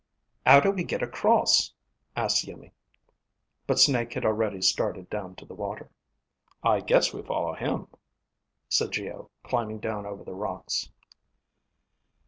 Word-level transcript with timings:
"How 0.47 0.59
do 0.59 0.71
we 0.71 0.83
get 0.83 1.03
across?" 1.03 1.75
asked 2.15 2.43
Iimmi. 2.47 2.71
But 3.67 3.77
Snake 3.77 4.13
had 4.13 4.25
already 4.25 4.59
started 4.59 5.11
down 5.11 5.35
to 5.35 5.45
the 5.45 5.53
water. 5.53 5.91
"I 6.63 6.79
guess 6.79 7.13
we 7.13 7.21
follow 7.21 7.53
him," 7.53 7.87
said 8.67 8.93
Geo, 8.93 9.29
climbing 9.43 9.79
down 9.79 10.07
over 10.07 10.23
the 10.23 10.33
rocks. 10.33 10.89